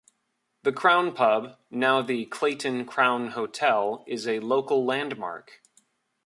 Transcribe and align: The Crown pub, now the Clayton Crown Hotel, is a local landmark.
The 0.63 0.71
Crown 0.71 1.13
pub, 1.13 1.59
now 1.69 2.01
the 2.01 2.25
Clayton 2.25 2.85
Crown 2.87 3.33
Hotel, 3.33 4.03
is 4.07 4.27
a 4.27 4.39
local 4.39 4.83
landmark. 4.83 5.61